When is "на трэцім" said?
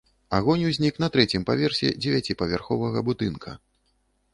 1.03-1.45